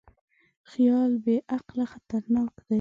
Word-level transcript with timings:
خیال 0.71 1.11
بېعقله 1.25 1.85
خطرناک 1.91 2.51
دی. 2.65 2.69